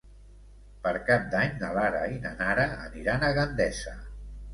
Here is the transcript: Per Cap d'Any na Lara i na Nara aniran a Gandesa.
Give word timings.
Per 0.85 0.93
Cap 1.09 1.27
d'Any 1.33 1.53
na 1.59 1.69
Lara 1.75 2.01
i 2.13 2.17
na 2.23 2.31
Nara 2.39 2.65
aniran 2.87 3.27
a 3.29 3.31
Gandesa. 3.37 3.95